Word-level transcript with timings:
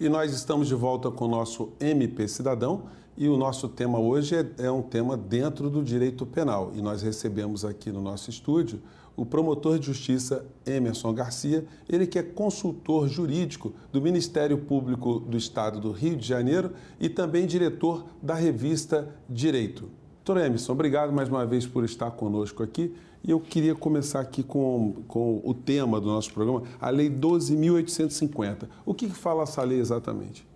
E 0.00 0.08
nós 0.08 0.32
estamos 0.32 0.68
de 0.68 0.76
volta 0.76 1.10
com 1.10 1.24
o 1.24 1.28
nosso 1.28 1.72
MP 1.80 2.28
Cidadão 2.28 2.84
e 3.16 3.28
o 3.28 3.36
nosso 3.36 3.68
tema 3.68 3.98
hoje 3.98 4.36
é, 4.36 4.66
é, 4.66 4.70
um 4.70 4.80
tema 4.80 5.16
dentro 5.16 5.68
do 5.68 5.82
direito 5.82 6.24
penal. 6.24 6.70
E 6.76 6.80
nós 6.80 7.02
recebemos 7.02 7.64
aqui 7.64 7.90
no 7.90 8.00
nosso 8.00 8.30
estúdio 8.30 8.80
o 9.16 9.26
promotor 9.26 9.76
de 9.76 9.86
justiça 9.86 10.46
Emerson 10.64 11.12
Garcia, 11.12 11.66
ele 11.88 12.06
que 12.06 12.16
é 12.16 12.22
consultor 12.22 13.08
jurídico 13.08 13.74
do 13.90 14.00
Ministério 14.00 14.58
Público 14.58 15.18
do 15.18 15.36
Estado 15.36 15.80
do 15.80 15.90
Rio 15.90 16.16
de 16.16 16.28
Janeiro 16.28 16.74
e 17.00 17.08
também 17.08 17.44
diretor 17.44 18.04
da 18.22 18.34
revista 18.34 19.12
Direito. 19.28 19.90
Doutor 20.24 20.44
Emerson, 20.44 20.74
obrigado 20.74 21.12
mais 21.12 21.28
uma 21.28 21.44
vez 21.44 21.66
por 21.66 21.84
estar 21.84 22.12
conosco 22.12 22.62
aqui. 22.62 22.94
E 23.22 23.30
eu 23.30 23.40
queria 23.40 23.74
começar 23.74 24.20
aqui 24.20 24.42
com, 24.42 25.02
com 25.08 25.40
o 25.44 25.52
tema 25.52 26.00
do 26.00 26.06
nosso 26.06 26.32
programa, 26.32 26.62
a 26.80 26.88
Lei 26.90 27.10
12.850. 27.10 28.68
O 28.86 28.94
que, 28.94 29.08
que 29.08 29.14
fala 29.14 29.42
essa 29.42 29.62
lei 29.62 29.78
exatamente? 29.78 30.46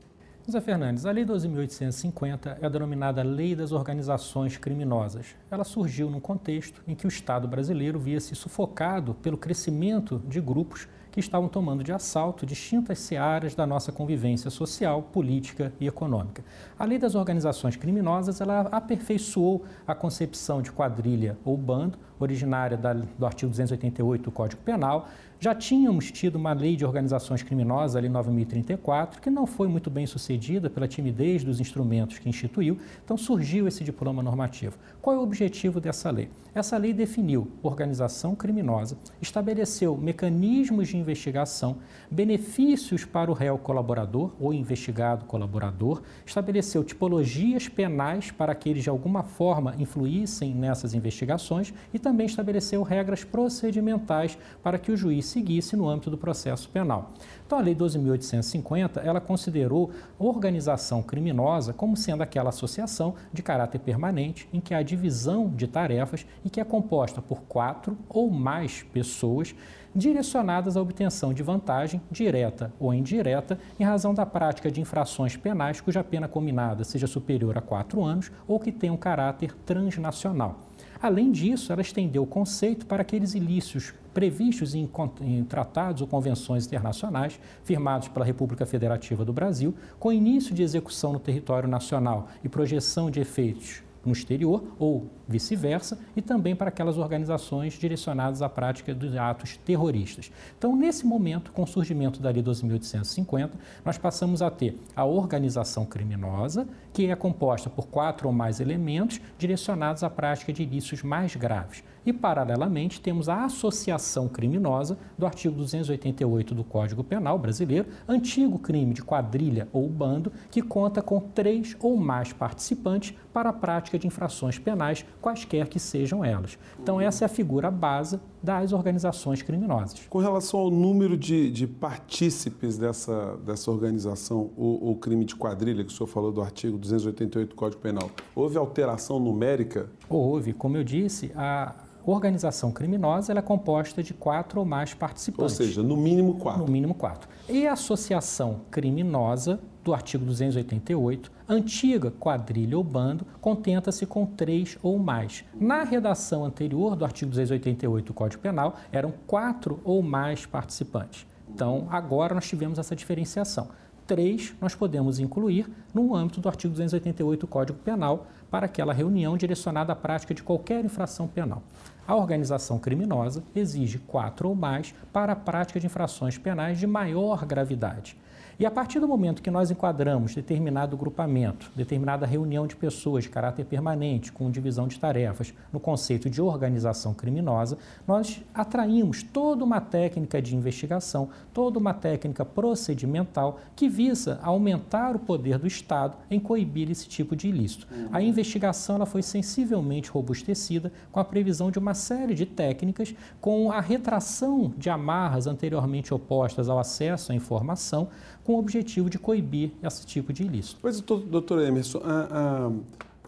Zé 0.51 0.61
Fernandes, 0.61 1.06
a 1.06 1.12
Lei 1.12 1.25
12.850 1.25 2.59
é 2.61 2.69
denominada 2.69 3.23
Lei 3.23 3.55
das 3.55 3.70
Organizações 3.70 4.56
Criminosas. 4.56 5.37
Ela 5.48 5.62
surgiu 5.62 6.11
num 6.11 6.19
contexto 6.19 6.83
em 6.87 6.97
que 6.97 7.06
o 7.06 7.09
Estado 7.09 7.47
brasileiro 7.47 7.98
via-se 8.01 8.34
sufocado 8.34 9.15
pelo 9.15 9.39
crescimento 9.39 10.20
de 10.27 10.41
grupos 10.41 10.89
que 11.12 11.20
estavam 11.20 11.48
tomando 11.48 11.84
de 11.84 11.92
assalto 11.92 12.45
distintas 12.45 12.98
searas 12.98 13.55
da 13.55 13.67
nossa 13.67 13.92
convivência 13.92 14.51
social, 14.51 15.03
política 15.03 15.73
e 15.79 15.87
econômica. 15.87 16.42
A 16.77 16.84
lei 16.84 16.98
das 16.98 17.15
organizações 17.15 17.77
criminosas 17.77 18.41
ela 18.41 18.62
aperfeiçoou 18.73 19.65
a 19.87 19.95
concepção 19.95 20.62
de 20.62 20.73
quadrilha 20.73 21.39
ou 21.45 21.56
bando, 21.56 21.98
originária 22.23 22.77
da, 22.77 22.93
do 22.93 23.27
artigo 23.27 23.51
288 23.51 24.23
do 24.23 24.31
Código 24.31 24.62
Penal. 24.62 25.09
Já 25.43 25.53
tínhamos 25.57 26.12
tido 26.12 26.37
uma 26.37 26.53
lei 26.53 26.77
de 26.77 26.85
organizações 26.85 27.43
criminosas, 27.43 27.97
a 27.97 28.01
Lei 28.01 28.09
9034, 28.09 29.20
que 29.20 29.28
não 29.28 29.45
foi 29.45 29.67
muito 29.67 29.91
bem 29.91 30.06
sucedida 30.06 30.70
pela 30.70 30.87
timidez 30.87 31.43
dos 31.43 31.59
instrumentos 31.59 32.20
que 32.20 32.28
instituiu, 32.28 32.78
então 33.05 33.17
surgiu 33.17 33.67
esse 33.67 33.83
diploma 33.83 34.23
normativo. 34.23 34.78
Qual 35.00 35.17
é 35.17 35.19
o 35.19 35.23
objetivo 35.23 35.81
dessa 35.81 36.12
lei? 36.12 36.31
Essa 36.55 36.77
lei 36.77 36.93
definiu 36.93 37.50
organização 37.61 38.37
criminosa, 38.37 38.97
estabeleceu 39.20 39.97
mecanismos 39.97 40.87
de 40.87 40.97
investigação, 40.97 41.78
benefícios 42.09 43.05
para 43.05 43.28
o 43.28 43.34
réu 43.34 43.59
colaborador 43.59 44.31
ou 44.39 44.55
investigado 44.55 45.25
colaborador, 45.25 46.03
estabeleceu 46.25 46.84
tipologias 46.84 47.69
penais 47.69 48.31
para 48.31 48.55
que 48.55 48.69
eles 48.69 48.84
de 48.84 48.91
alguma 48.91 49.25
forma 49.25 49.75
influíssem 49.77 50.55
nessas 50.55 50.95
investigações 50.95 51.75
e 51.93 51.98
também 51.98 52.12
estabeleceu 52.21 52.83
regras 52.83 53.25
procedimentais 53.25 54.37
para 54.63 54.79
que 54.79 54.93
o 54.93 54.97
juiz 54.97 55.27
seguisse 55.27 55.77
no 55.77 55.89
âmbito 55.89 56.11
do 56.11 56.19
processo 56.19 56.69
penal. 56.69 57.13
Então, 57.47 57.59
a 57.59 57.63
Lei 57.63 57.75
12.850, 57.75 59.01
ela 59.05 59.21
considerou 59.21 59.91
organização 60.19 61.03
criminosa 61.03 61.73
como 61.73 61.97
sendo 61.97 62.23
aquela 62.23 62.51
associação 62.51 63.15
de 63.33 63.43
caráter 63.43 63.79
permanente 63.79 64.49
em 64.53 64.61
que 64.61 64.75
há 64.75 64.83
divisão 64.83 65.49
de 65.49 65.67
tarefas 65.67 66.27
e 66.45 66.51
que 66.51 66.61
é 66.61 66.65
composta 66.65 67.21
por 67.21 67.43
quatro 67.43 67.97
ou 68.09 68.31
mais 68.31 68.83
pessoas 68.83 69.55
direcionadas 69.95 70.77
à 70.77 70.81
obtenção 70.81 71.33
de 71.35 71.43
vantagem, 71.43 72.01
direta 72.11 72.73
ou 72.81 72.95
indireta, 72.95 73.59
em 73.79 73.85
razão 73.85 74.15
da 74.15 74.25
prática 74.25 74.71
de 74.71 74.81
infrações 74.81 75.37
penais 75.37 75.81
cuja 75.81 76.03
pena 76.03 76.27
combinada 76.27 76.85
seja 76.85 77.07
superior 77.07 77.59
a 77.59 77.61
quatro 77.61 78.03
anos 78.03 78.33
ou 78.49 78.59
que 78.59 78.73
tenha 78.73 78.93
um 78.93 78.97
caráter 78.97 79.55
transnacional. 79.67 80.61
Além 81.03 81.33
disso, 81.33 81.72
ela 81.72 81.83
estendeu 81.83 82.22
o 82.22 82.27
conceito 82.27 82.86
para 82.86 83.03
aqueles 83.03 83.34
ilícitos 83.34 83.92
previstos 84.14 84.72
em, 84.72 84.89
em, 85.20 85.42
tratados 85.42 86.00
ou 86.00 86.06
convenções 86.06 86.64
internacionais 86.64 87.41
firmados 87.64 88.06
pela 88.06 88.25
República 88.25 88.64
Federativa 88.64 89.25
do 89.25 89.33
Brasil, 89.33 89.75
com 89.98 90.12
início 90.12 90.55
de 90.55 90.62
execução 90.62 91.12
no 91.12 91.19
território 91.19 91.69
nacional 91.69 92.28
e 92.44 92.49
projeção 92.49 93.10
de 93.10 93.19
efeitos 93.19 93.82
no 94.05 94.13
exterior 94.13 94.63
ou 94.79 95.09
vice-versa, 95.29 95.99
e 96.17 96.23
também 96.23 96.55
para 96.55 96.69
aquelas 96.69 96.99
organizações 96.99 97.75
direcionadas 97.75 98.43
à 98.43 98.49
prática 98.49 98.95
de 98.95 99.17
atos 99.17 99.57
terroristas. 99.59 100.31
Então, 100.59 100.77
nesse 100.77 101.07
momento, 101.07 101.53
com 101.53 101.63
o 101.63 101.67
surgimento 101.67 102.21
da 102.21 102.31
Lei 102.31 102.43
12.850, 102.43 103.51
nós 103.85 103.97
passamos 103.97 104.43
a 104.43 104.51
ter 104.51 104.79
a 104.95 105.05
organização 105.05 105.85
criminosa, 105.85 106.67
que 106.93 107.07
é 107.07 107.17
composta 107.17 107.71
por 107.71 107.87
quatro 107.87 108.29
ou 108.29 108.35
mais 108.35 108.61
elementos 108.61 109.21
direcionados 109.39 110.03
à 110.03 110.11
prática 110.11 110.53
de 110.53 110.63
ilícitos 110.63 111.03
mais 111.03 111.34
graves. 111.37 111.83
E, 112.05 112.13
paralelamente, 112.13 113.01
temos 113.01 113.29
a 113.29 113.45
associação 113.45 114.29
criminosa 114.29 114.99
do 115.17 115.25
artigo 115.25 115.55
288 115.55 116.55
do 116.55 116.65
Código 116.65 117.05
Penal 117.05 117.39
brasileiro, 117.39 117.89
antigo 118.09 118.59
crime 118.59 118.93
de 118.93 119.03
quadrilha 119.03 119.69
ou 119.73 119.89
bando, 119.89 120.33
que 120.51 120.61
conta 120.61 121.01
com 121.01 121.21
três 121.21 121.77
ou 121.81 121.97
mais 121.97 122.33
participantes 122.33 123.15
para 123.33 123.51
a 123.51 123.53
prática 123.53 123.99
de 123.99 124.07
infrações 124.07 124.59
penais, 124.59 125.05
quaisquer 125.21 125.69
que 125.69 125.79
sejam 125.79 126.25
elas. 126.25 126.59
Então, 126.83 127.01
essa 127.01 127.25
é 127.25 127.27
a 127.27 127.29
figura 127.29 127.71
base 127.71 128.19
das 128.42 128.72
organizações 128.72 129.42
criminosas. 129.42 130.00
Com 130.08 130.19
relação 130.19 130.60
ao 130.60 130.70
número 130.70 131.16
de, 131.16 131.50
de 131.50 131.66
partícipes 131.66 132.76
dessa, 132.76 133.36
dessa 133.36 133.70
organização, 133.70 134.50
o, 134.56 134.91
o 134.91 134.97
crime 134.97 135.25
de 135.25 135.36
quadrilha, 135.36 135.84
que 135.84 135.92
o 135.92 135.94
senhor 135.94 136.08
falou 136.08 136.32
do 136.32 136.42
artigo 136.42 136.76
288 136.76 137.50
do 137.50 137.54
Código 137.54 137.80
Penal, 137.80 138.10
houve 138.34 138.58
alteração 138.58 139.20
numérica? 139.20 139.91
Houve. 140.08 140.53
Como 140.53 140.76
eu 140.76 140.84
disse, 140.84 141.30
a 141.36 141.75
organização 142.04 142.72
criminosa 142.72 143.32
é 143.32 143.42
composta 143.42 144.03
de 144.03 144.12
quatro 144.12 144.60
ou 144.60 144.66
mais 144.66 144.92
participantes. 144.94 145.59
Ou 145.59 145.66
seja, 145.66 145.82
no 145.82 145.97
mínimo 145.97 146.34
quatro. 146.34 146.64
No 146.64 146.70
mínimo 146.70 146.94
quatro. 146.94 147.28
E 147.48 147.66
a 147.66 147.74
associação 147.74 148.62
criminosa 148.70 149.60
do 149.84 149.93
artigo 149.93 150.25
288, 150.25 151.31
antiga 151.48 152.10
quadrilha 152.10 152.76
ou 152.76 152.84
bando, 152.84 153.26
contenta-se 153.41 154.06
com 154.06 154.25
três 154.25 154.78
ou 154.82 154.98
mais. 154.98 155.44
Na 155.54 155.82
redação 155.82 156.44
anterior 156.44 156.94
do 156.94 157.04
artigo 157.04 157.31
288 157.31 158.06
do 158.06 158.15
Código 158.15 158.42
Penal, 158.42 158.76
eram 158.91 159.12
quatro 159.26 159.81
ou 159.84 160.03
mais 160.03 160.47
participantes. 160.47 161.26
Então, 161.48 161.87
agora 161.91 162.34
nós 162.34 162.48
tivemos 162.48 162.78
essa 162.78 162.97
diferenciação. 162.97 163.69
Três 164.06 164.54
nós 164.60 164.75
podemos 164.75 165.19
incluir 165.19 165.71
no 165.94 166.15
âmbito 166.15 166.41
do 166.41 166.48
artigo 166.48 166.72
288 166.72 167.41
do 167.41 167.47
Código 167.47 167.78
Penal 167.78 168.26
para 168.50 168.66
aquela 168.66 168.92
reunião 168.92 169.37
direcionada 169.37 169.92
à 169.92 169.97
prática 169.97 170.34
de 170.34 170.42
qualquer 170.42 170.84
infração 170.84 171.26
penal. 171.26 171.62
A 172.06 172.16
organização 172.16 172.78
criminosa 172.78 173.44
exige 173.54 173.98
quatro 173.98 174.48
ou 174.48 174.54
mais 174.54 174.92
para 175.12 175.32
a 175.32 175.37
prática 175.37 175.78
de 175.78 175.87
infrações 175.87 176.37
penais 176.37 176.78
de 176.78 176.87
maior 176.87 177.47
gravidade. 177.47 178.16
E 178.59 178.67
a 178.67 178.71
partir 178.71 179.01
do 179.01 179.09
momento 179.09 179.43
que 179.43 179.51
nós 179.51 179.71
enquadramos 179.71 180.35
determinado 180.35 180.97
grupamento, 180.97 181.71
determinada 181.75 182.27
reunião 182.27 182.67
de 182.67 182.77
pessoas 182.77 183.25
de 183.25 183.31
caráter 183.31 183.65
permanente, 183.65 184.31
com 184.33 184.51
divisão 184.51 184.87
de 184.87 184.99
tarefas, 184.99 185.55
no 185.73 185.81
conceito 185.81 186.29
de 186.29 186.41
organização 186.41 187.15
criminosa, 187.15 187.79
nós 188.07 188.43
atraímos 188.55 189.23
toda 189.23 189.65
uma 189.65 189.81
técnica 189.81 190.41
de 190.41 190.55
investigação, 190.55 191.29
toda 191.53 191.79
uma 191.79 191.95
técnica 191.95 192.45
procedimental 192.45 193.59
que 193.75 193.89
visa 193.89 194.39
aumentar 194.43 195.17
o 195.17 195.19
poder 195.19 195.59
do 195.59 195.67
Estado 195.67 196.17
em 196.31 196.39
coibir 196.39 196.91
esse 196.91 197.09
tipo 197.09 197.34
de 197.34 197.49
ilícito. 197.49 197.87
Uhum. 197.91 198.09
A 198.13 198.23
investigação 198.23 198.97
ela 198.97 199.07
foi 199.07 199.23
sensivelmente 199.23 200.11
robustecida 200.11 200.93
com 201.11 201.21
a 201.21 201.25
previsão 201.25 201.71
de 201.71 201.79
uma 201.79 201.95
série 201.95 202.34
de 202.34 202.47
técnicas, 202.47 203.15
com 203.41 203.71
a 203.71 203.81
retração 203.81 204.73
de 204.77 204.91
amarras 204.91 205.47
anteriormente 205.47 206.13
opostas 206.13 206.69
ao 206.69 206.79
acesso 206.79 207.33
à 207.33 207.34
informação, 207.34 208.09
com 208.45 208.52
o 208.53 208.59
objetivo 208.59 209.11
de 209.11 209.19
coibir 209.19 209.73
esse 209.83 210.07
tipo 210.07 210.33
de 210.33 210.45
ilícito. 210.45 210.79
Pois, 210.81 211.01
doutor 211.01 211.61
Emerson, 211.63 212.01
a, 212.05 212.71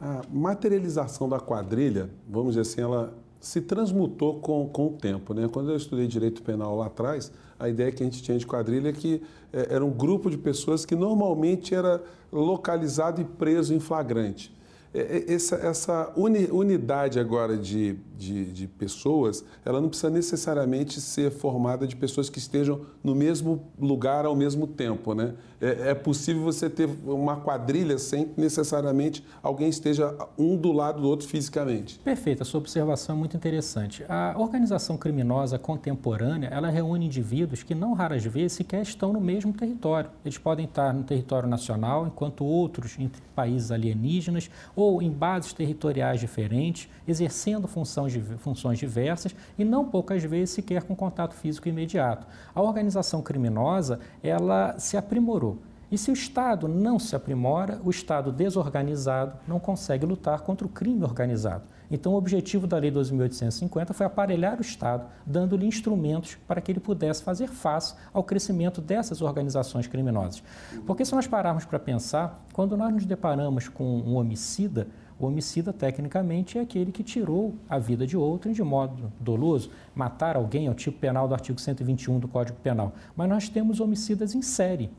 a, 0.01 0.19
a, 0.19 0.23
materialização 0.33 1.29
da 1.29 1.41
quadrilha, 1.41 2.11
vamos 2.29 2.55
dizer 2.55 2.63
assim, 2.63 2.81
ela 2.81 3.15
se 3.41 3.61
transmutou 3.61 4.41
com, 4.41 4.69
com 4.69 4.87
o 4.87 4.91
tempo. 4.91 5.35
Né? 5.35 5.49
Quando 5.53 5.71
eu 5.71 5.77
estudei 5.77 6.07
direito 6.07 6.43
penal 6.43 6.77
lá 6.77 6.87
atrás, 6.87 7.31
a 7.59 7.69
ideia 7.69 7.93
que 7.93 8.03
a 8.03 8.07
gente 8.07 8.23
tinha 8.23 8.39
de 8.39 8.47
quadrilha 8.47 8.89
é 8.89 8.93
que 8.93 9.23
é, 9.53 9.75
era 9.75 9.85
um 9.85 9.91
grupo 9.91 10.31
de 10.31 10.39
pessoas 10.39 10.87
que 10.87 10.95
normalmente 10.95 11.75
era 11.75 12.03
localizado 12.33 13.21
e 13.21 13.25
preso 13.25 13.75
em 13.75 13.81
flagrante. 13.81 14.55
É, 14.95 15.25
é, 15.29 15.35
essa, 15.35 15.57
essa 15.57 16.13
uni, 16.17 16.49
unidade 16.53 17.19
agora 17.19 17.59
de, 17.59 17.97
de, 18.17 18.45
de, 18.53 18.69
pessoas, 18.69 19.45
ela 19.65 19.81
não 19.81 19.89
precisa 19.89 20.09
necessariamente 20.09 21.01
ser 21.01 21.33
formada 21.33 21.85
de 21.85 21.97
pessoas 21.97 22.31
que 22.31 22.39
estejam 22.39 22.83
no 23.03 23.13
mesmo 23.13 23.65
lugar 23.77 24.25
ao 24.25 24.37
mesmo 24.37 24.69
tempo. 24.69 25.13
Né? 25.13 25.35
É, 25.61 25.91
é 25.91 25.95
possível 25.95 26.43
você 26.43 26.71
ter 26.71 26.89
uma 27.05 27.37
quadrilha 27.37 27.99
sem 27.99 28.27
que 28.27 28.41
necessariamente 28.41 29.25
alguém 29.43 29.69
esteja 29.69 30.15
um 30.39 30.57
do 30.57 30.71
lado 30.71 31.03
do 31.03 31.09
outro 31.09 31.27
fisicamente. 31.27 31.99
Perfeito, 31.99 32.43
a 32.43 32.45
sua 32.45 32.61
observação 32.61 33.17
é 33.17 33.19
muito 33.19 33.37
interessante. 33.37 34.05
A 34.09 34.37
organização 34.39 34.97
criminosa 34.97 35.59
contemporânea, 35.59 36.49
ela 36.53 36.69
reúne 36.69 37.07
indivíduos 37.07 37.65
que 37.65 37.75
não 37.75 37.95
raras 37.95 38.25
vezes 38.25 38.53
sequer 38.53 38.83
estão 38.83 39.13
no 39.13 39.21
mesmo 39.21 39.53
território. 39.53 40.11
Eles 40.25 40.39
podem 40.39 40.67
estar 40.67 40.95
no 40.95 41.03
território 41.03 41.49
nacional, 41.49 42.07
enquanto 42.07 42.45
outros 42.45 42.97
em 42.97 43.11
países 43.35 43.73
alienígenas 43.73 44.49
ou 44.77 44.84
em 45.03 45.11
bases 45.11 45.53
territoriais 45.53 46.21
diferentes, 46.21 46.89
exercendo 47.07 47.67
funções, 47.67 48.15
funções 48.39 48.79
diversas 48.79 49.35
e 49.59 49.65
não 49.65 49.85
poucas 49.85 50.23
vezes 50.23 50.51
sequer 50.51 50.83
com 50.83 50.95
contato 50.95 51.35
físico 51.35 51.69
imediato. 51.69 52.27
A 52.55 52.63
organização 52.63 53.23
criminosa, 53.23 54.01
ela 54.23 54.79
se 54.79 54.97
aprimorou 54.97 55.59
E 55.91 55.99
se 55.99 56.11
o 56.11 56.15
Estado 56.15 56.67
não 56.67 56.99
se 56.99 57.15
aprimora, 57.15 57.81
o 57.85 57.91
Estado 57.91 58.33
desorganizado 58.33 59.39
não 59.47 59.61
consegue 59.61 60.07
lutar 60.07 60.41
contra 60.41 60.67
o 60.67 60.71
crime 60.71 61.05
organizado. 61.05 61.65
Então, 61.91 62.13
o 62.13 62.17
objetivo 62.17 62.67
da 62.67 62.79
Lei 62.79 62.91
2.850 62.91 63.93
foi 63.93 64.07
aparelhar 64.07 64.59
o 64.59 64.63
Estado, 64.63 65.07
dando-lhe 65.25 65.67
instrumentos 65.67 66.37
para 66.49 66.61
que 66.61 66.73
ele 66.73 66.81
pudesse 66.81 67.23
fazer 67.23 67.49
face 67.49 67.95
ao 68.13 68.25
crescimento 68.25 68.81
dessas 68.81 69.21
organizações 69.21 69.87
criminosas. 69.87 70.43
Porque, 70.87 71.05
se 71.05 71.15
nós 71.15 71.27
pararmos 71.27 71.65
para 71.65 71.79
pensar, 71.79 72.45
quando 72.53 72.77
nós 72.77 72.93
nos 72.93 73.07
deparamos 73.07 73.69
com 73.69 73.85
um 73.85 74.17
homicida, 74.17 74.89
o 75.19 75.27
homicida, 75.27 75.73
tecnicamente, 75.73 76.59
é 76.59 76.63
aquele 76.63 76.91
que 76.91 77.05
tirou 77.05 77.55
a 77.69 77.79
vida 77.79 78.07
de 78.07 78.17
outro 78.17 78.53
de 78.53 78.63
modo 78.63 79.13
doloso. 79.21 79.71
Matar 79.95 80.37
alguém 80.37 80.67
é 80.67 80.71
o 80.71 80.75
tipo 80.75 80.99
penal 80.99 81.29
do 81.29 81.35
artigo 81.35 81.61
121 81.61 82.19
do 82.19 82.27
Código 82.27 82.59
Penal. 82.61 82.93
Mas 83.17 83.29
nós 83.29 83.49
temos 83.49 83.79
homicidas 83.79 84.35
em 84.35 84.43
série 84.43 84.91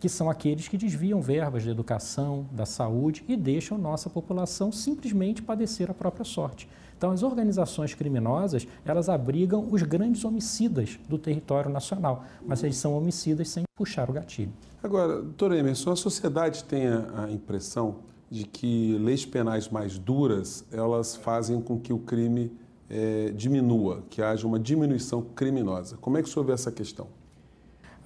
que 0.00 0.08
são 0.08 0.30
aqueles 0.30 0.66
que 0.66 0.78
desviam 0.78 1.20
verbas 1.20 1.64
da 1.64 1.70
educação, 1.70 2.46
da 2.50 2.64
saúde 2.64 3.22
e 3.28 3.36
deixam 3.36 3.76
nossa 3.76 4.08
população 4.08 4.72
simplesmente 4.72 5.42
padecer 5.42 5.90
a 5.90 5.94
própria 5.94 6.24
sorte. 6.24 6.66
Então, 6.96 7.10
as 7.12 7.22
organizações 7.22 7.94
criminosas, 7.94 8.66
elas 8.84 9.08
abrigam 9.08 9.68
os 9.70 9.82
grandes 9.82 10.24
homicidas 10.24 10.98
do 11.08 11.18
território 11.18 11.70
nacional, 11.70 12.24
mas 12.46 12.62
eles 12.62 12.76
são 12.76 12.96
homicidas 12.96 13.48
sem 13.50 13.64
puxar 13.76 14.08
o 14.10 14.12
gatilho. 14.12 14.52
Agora, 14.82 15.20
doutor 15.22 15.52
Emerson, 15.52 15.92
a 15.92 15.96
sociedade 15.96 16.64
tem 16.64 16.86
a 16.88 17.30
impressão 17.30 17.96
de 18.30 18.44
que 18.44 18.96
leis 18.98 19.26
penais 19.26 19.68
mais 19.68 19.98
duras, 19.98 20.64
elas 20.70 21.16
fazem 21.16 21.60
com 21.60 21.78
que 21.78 21.92
o 21.92 21.98
crime 21.98 22.52
é, 22.88 23.32
diminua, 23.34 24.02
que 24.08 24.22
haja 24.22 24.46
uma 24.46 24.58
diminuição 24.58 25.22
criminosa. 25.22 25.96
Como 26.00 26.16
é 26.16 26.22
que 26.22 26.28
o 26.28 26.32
senhor 26.32 26.44
vê 26.44 26.52
essa 26.52 26.72
questão? 26.72 27.19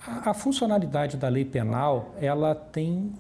A, 0.07 0.35
funcionalidade 0.35 1.17
da 1.17 1.29
lei 1.29 1.47
penal, 1.47 2.15
ela 2.21 2.55
tem, 2.55 3.11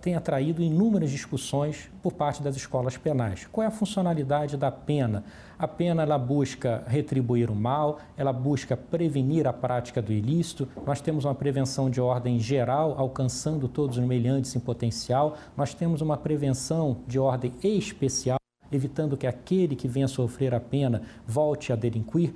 tem 0.00 0.16
atraído 0.16 0.62
inúmeras 0.62 1.08
discussões 1.08 1.88
por 2.02 2.12
parte 2.12 2.42
das 2.42 2.56
escolas 2.56 2.96
penais. 2.96 3.46
Qual 3.52 3.64
é 3.64 3.68
a 3.68 3.70
funcionalidade 3.70 4.56
da 4.56 4.68
pena? 4.68 5.22
A 5.56 5.68
pena 5.68 6.02
ela 6.02 6.18
busca 6.18 6.82
retribuir 6.88 7.52
o 7.52 7.54
mal, 7.54 8.00
ela 8.16 8.32
busca 8.32 8.76
prevenir 8.76 9.46
a 9.46 9.52
prática 9.52 10.02
do 10.02 10.12
ilícito. 10.12 10.68
Nós 10.84 11.00
temos 11.00 11.24
uma 11.24 11.36
prevenção 11.36 11.88
de 11.88 12.00
ordem 12.00 12.40
geral, 12.40 12.96
alcançando 12.98 13.68
todos 13.68 13.96
os 13.96 14.04
meliantes 14.04 14.56
em 14.56 14.60
potencial. 14.60 15.36
Nós 15.56 15.72
temos 15.72 16.00
uma 16.00 16.16
prevenção 16.16 16.96
de 17.06 17.16
ordem 17.16 17.52
especial, 17.62 18.38
evitando 18.72 19.16
que 19.16 19.28
aquele 19.28 19.76
que 19.76 19.86
venha 19.86 20.08
sofrer 20.08 20.52
a 20.52 20.58
pena 20.58 21.02
volte 21.28 21.72
a 21.72 21.76
delinquir. 21.76 22.34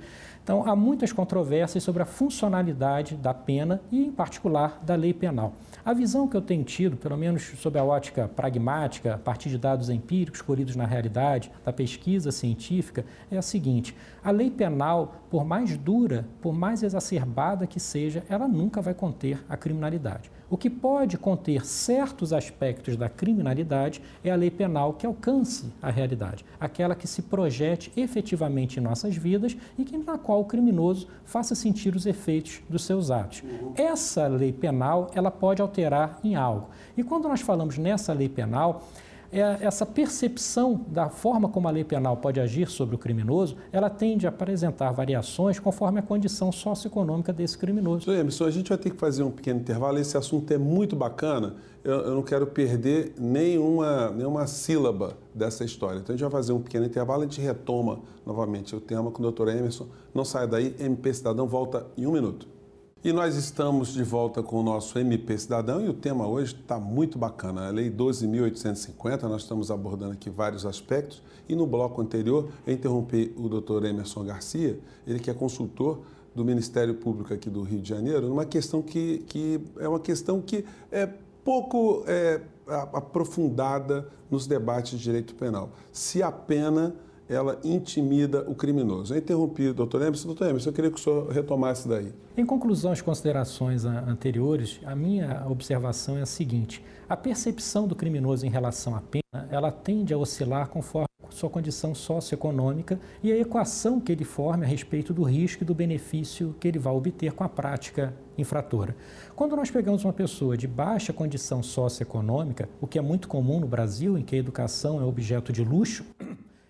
Então, 0.49 0.67
há 0.67 0.75
muitas 0.75 1.13
controvérsias 1.13 1.83
sobre 1.83 2.01
a 2.01 2.07
funcionalidade 2.07 3.15
da 3.15 3.35
pena 3.35 3.79
e, 3.91 4.03
em 4.03 4.11
particular, 4.11 4.81
da 4.81 4.95
lei 4.95 5.13
penal. 5.13 5.53
A 5.85 5.93
visão 5.93 6.27
que 6.27 6.35
eu 6.35 6.41
tenho 6.41 6.63
tido, 6.63 6.97
pelo 6.97 7.15
menos 7.15 7.43
sob 7.59 7.77
a 7.77 7.83
ótica 7.83 8.27
pragmática, 8.27 9.13
a 9.13 9.17
partir 9.19 9.49
de 9.49 9.59
dados 9.59 9.91
empíricos 9.91 10.41
colhidos 10.41 10.75
na 10.75 10.87
realidade, 10.87 11.51
da 11.63 11.71
pesquisa 11.71 12.31
científica, 12.31 13.05
é 13.29 13.37
a 13.37 13.43
seguinte: 13.43 13.95
a 14.23 14.31
lei 14.31 14.49
penal, 14.49 15.17
por 15.29 15.45
mais 15.45 15.77
dura, 15.77 16.25
por 16.41 16.51
mais 16.51 16.81
exacerbada 16.81 17.67
que 17.67 17.79
seja, 17.79 18.23
ela 18.27 18.47
nunca 18.47 18.81
vai 18.81 18.95
conter 18.95 19.45
a 19.47 19.55
criminalidade. 19.55 20.31
O 20.51 20.57
que 20.57 20.67
pode 20.67 21.15
conter 21.15 21.63
certos 21.63 22.33
aspectos 22.33 22.97
da 22.97 23.07
criminalidade 23.07 24.01
é 24.23 24.31
a 24.31 24.35
lei 24.35 24.49
penal 24.49 24.93
que 24.93 25.05
alcance 25.05 25.71
a 25.79 25.91
realidade, 25.91 26.43
aquela 26.59 26.95
que 26.95 27.07
se 27.07 27.21
projete 27.21 27.91
efetivamente 27.95 28.79
em 28.79 28.81
nossas 28.81 29.15
vidas 29.15 29.55
e 29.77 29.85
que, 29.85 29.95
na 29.95 30.17
qual 30.17 30.38
o 30.39 30.45
criminoso 30.45 31.07
faça 31.25 31.55
sentir 31.55 31.95
os 31.95 32.05
efeitos 32.05 32.61
dos 32.69 32.83
seus 32.83 33.11
atos. 33.11 33.43
Essa 33.75 34.27
lei 34.27 34.51
penal 34.51 35.11
ela 35.13 35.31
pode 35.31 35.61
alterar 35.61 36.19
em 36.23 36.35
algo. 36.35 36.69
E 36.97 37.03
quando 37.03 37.27
nós 37.27 37.41
falamos 37.41 37.77
nessa 37.77 38.13
lei 38.13 38.29
penal, 38.29 38.87
é 39.31 39.57
essa 39.61 39.85
percepção 39.85 40.85
da 40.87 41.09
forma 41.09 41.49
como 41.49 41.67
a 41.67 41.71
lei 41.71 41.83
penal 41.83 42.17
pode 42.17 42.39
agir 42.39 42.67
sobre 42.67 42.95
o 42.95 42.97
criminoso, 42.97 43.55
ela 43.71 43.89
tende 43.89 44.25
a 44.25 44.29
apresentar 44.29 44.91
variações 44.91 45.59
conforme 45.59 45.99
a 45.99 46.01
condição 46.01 46.51
socioeconômica 46.51 47.31
desse 47.31 47.57
criminoso. 47.57 48.11
Emerson, 48.11 48.45
a 48.45 48.51
gente 48.51 48.69
vai 48.69 48.77
ter 48.77 48.89
que 48.89 48.97
fazer 48.97 49.23
um 49.23 49.31
pequeno 49.31 49.59
intervalo. 49.59 49.99
Esse 49.99 50.17
assunto 50.17 50.51
é 50.53 50.57
muito 50.57 50.95
bacana. 50.95 51.55
Eu, 51.83 52.01
eu, 52.01 52.15
não 52.15 52.23
quero 52.23 52.47
perder 52.47 53.13
nenhuma, 53.17 54.09
nenhuma 54.09 54.45
sílaba 54.47 55.17
dessa 55.33 55.63
história. 55.63 55.99
Então 55.99 56.13
a 56.13 56.17
gente 56.17 56.29
vai 56.29 56.31
fazer 56.31 56.51
um 56.51 56.61
pequeno 56.61 56.85
intervalo 56.85 57.23
e 57.23 57.25
a 57.25 57.29
gente 57.29 57.41
retoma 57.41 57.99
novamente 58.25 58.75
o 58.75 58.81
tema 58.81 59.11
com 59.11 59.19
o 59.19 59.23
doutor 59.23 59.47
Emerson. 59.47 59.87
Não 60.13 60.25
saia 60.25 60.47
daí, 60.47 60.75
MP 60.79 61.13
Cidadão 61.13 61.47
volta 61.47 61.85
em 61.97 62.05
um 62.05 62.11
minuto. 62.11 62.58
E 63.01 63.13
nós 63.13 63.37
estamos 63.37 63.93
de 63.93 64.03
volta 64.03 64.43
com 64.43 64.59
o 64.59 64.63
nosso 64.63 64.99
MP 64.99 65.37
Cidadão 65.37 65.81
e 65.81 65.87
o 65.87 65.93
tema 65.93 66.27
hoje 66.27 66.53
está 66.53 66.77
muito 66.77 67.17
bacana. 67.17 67.65
A 67.65 67.71
Lei 67.71 67.89
12.850, 67.89 69.21
nós 69.23 69.43
estamos 69.43 69.71
abordando 69.71 70.11
aqui 70.11 70.29
vários 70.29 70.65
aspectos. 70.65 71.23
E 71.47 71.55
no 71.55 71.65
bloco 71.65 72.01
anterior, 72.01 72.49
eu 72.67 72.73
interrompi 72.73 73.33
o 73.37 73.47
doutor 73.47 73.85
Emerson 73.85 74.25
Garcia, 74.25 74.77
ele 75.07 75.17
que 75.17 75.31
é 75.31 75.33
consultor 75.33 76.01
do 76.35 76.43
Ministério 76.43 76.93
Público 76.93 77.33
aqui 77.33 77.49
do 77.49 77.61
Rio 77.61 77.79
de 77.79 77.87
Janeiro, 77.87 78.27
numa 78.27 78.45
questão 78.45 78.81
que, 78.81 79.19
que 79.29 79.61
é 79.79 79.87
uma 79.87 80.01
questão 80.01 80.41
que 80.41 80.65
é 80.91 81.07
pouco 81.41 82.03
é, 82.05 82.41
aprofundada 82.67 84.09
nos 84.29 84.45
debates 84.45 84.97
de 84.97 85.05
direito 85.05 85.35
penal. 85.35 85.71
Se 85.93 86.21
a 86.21 86.33
pena 86.33 86.93
ela 87.29 87.59
intimida 87.63 88.43
o 88.49 88.55
criminoso. 88.55 89.13
Eu 89.13 89.19
interrompi 89.19 89.67
o 89.67 89.73
doutor 89.73 90.01
Emerson. 90.01 90.27
Doutor 90.27 90.49
Emerson, 90.49 90.69
eu 90.69 90.73
queria 90.73 90.89
que 90.89 90.97
o 90.97 90.99
senhor 90.99 91.29
retomasse 91.29 91.87
daí. 91.87 92.11
Em 92.35 92.45
conclusão 92.45 92.91
às 92.91 93.01
considerações 93.01 93.85
anteriores, 93.85 94.79
a 94.83 94.95
minha 94.95 95.45
observação 95.47 96.17
é 96.17 96.23
a 96.23 96.25
seguinte. 96.25 96.83
A 97.07 97.15
percepção 97.15 97.87
do 97.87 97.95
criminoso 97.95 98.45
em 98.45 98.49
relação 98.49 98.95
à 98.95 99.01
pena, 99.01 99.47
ela 99.51 99.71
tende 99.71 100.13
a 100.13 100.17
oscilar 100.17 100.69
conforme 100.69 101.09
sua 101.29 101.49
condição 101.49 101.93
socioeconômica 101.93 102.99
e 103.21 103.31
a 103.31 103.37
equação 103.37 103.99
que 103.99 104.11
ele 104.11 104.23
forma 104.23 104.63
a 104.63 104.67
respeito 104.67 105.13
do 105.13 105.23
risco 105.23 105.63
e 105.63 105.65
do 105.65 105.75
benefício 105.75 106.55
que 106.59 106.67
ele 106.67 106.79
vai 106.79 106.91
obter 106.91 107.33
com 107.33 107.43
a 107.43 107.49
prática 107.49 108.13
infratora. 108.37 108.95
Quando 109.35 109.55
nós 109.55 109.69
pegamos 109.69 110.03
uma 110.03 110.13
pessoa 110.13 110.57
de 110.57 110.67
baixa 110.67 111.13
condição 111.13 111.61
socioeconômica, 111.61 112.67
o 112.81 112.87
que 112.87 112.97
é 112.97 113.01
muito 113.01 113.27
comum 113.27 113.59
no 113.59 113.67
Brasil, 113.67 114.17
em 114.17 114.23
que 114.23 114.35
a 114.35 114.39
educação 114.39 114.99
é 114.99 115.03
objeto 115.03 115.53
de 115.53 115.63
luxo, 115.63 116.03